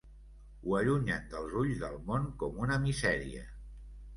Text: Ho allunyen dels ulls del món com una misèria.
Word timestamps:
Ho 0.63 0.73
allunyen 0.77 1.27
dels 1.33 1.53
ulls 1.65 1.77
del 1.83 1.99
món 2.09 2.25
com 2.45 2.59
una 2.67 2.81
misèria. 2.87 3.45